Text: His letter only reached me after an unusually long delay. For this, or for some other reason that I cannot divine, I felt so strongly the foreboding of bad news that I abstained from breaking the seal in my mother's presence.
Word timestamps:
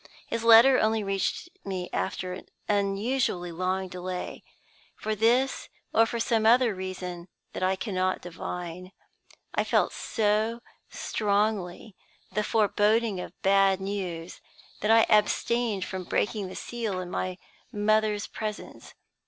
His 0.25 0.43
letter 0.43 0.79
only 0.79 1.03
reached 1.03 1.47
me 1.63 1.87
after 1.93 2.33
an 2.33 2.47
unusually 2.67 3.51
long 3.51 3.87
delay. 3.87 4.43
For 4.95 5.13
this, 5.13 5.69
or 5.93 6.07
for 6.07 6.19
some 6.19 6.43
other 6.43 6.73
reason 6.73 7.27
that 7.53 7.61
I 7.61 7.75
cannot 7.75 8.19
divine, 8.19 8.93
I 9.53 9.63
felt 9.63 9.93
so 9.93 10.61
strongly 10.89 11.95
the 12.31 12.43
foreboding 12.43 13.19
of 13.19 13.39
bad 13.43 13.79
news 13.79 14.41
that 14.79 14.89
I 14.89 15.05
abstained 15.07 15.85
from 15.85 16.05
breaking 16.05 16.47
the 16.47 16.55
seal 16.55 16.99
in 16.99 17.11
my 17.11 17.37
mother's 17.71 18.25
presence. 18.25 18.95